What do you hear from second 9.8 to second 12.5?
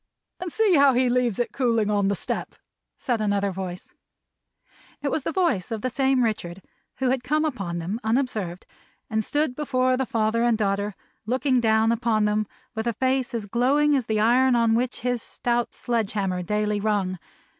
the father and daughter; looking down upon them